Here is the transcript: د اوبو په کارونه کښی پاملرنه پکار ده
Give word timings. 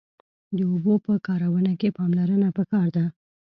د 0.57 0.57
اوبو 0.71 0.93
په 1.05 1.13
کارونه 1.27 1.71
کښی 1.79 1.89
پاملرنه 1.97 2.49
پکار 2.57 2.87
ده 2.95 3.05